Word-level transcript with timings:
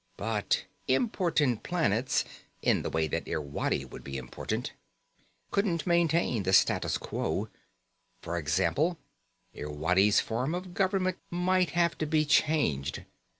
But 0.17 0.65
important 0.87 1.61
planets 1.61 2.25
in 2.63 2.81
the 2.81 2.89
way 2.89 3.07
that 3.07 3.27
Irwadi 3.27 3.85
would 3.85 4.03
be 4.03 4.17
important 4.17 4.73
couldn't 5.51 5.85
maintain 5.85 6.41
the 6.41 6.53
status 6.53 6.97
quo. 6.97 7.49
For 8.23 8.35
example, 8.39 8.97
Irwadi's 9.55 10.19
form 10.19 10.55
of 10.55 10.73
government 10.73 11.19
might 11.29 11.69
have 11.77 11.95
to 11.99 12.07
be 12.07 12.25
changed. 12.25 13.05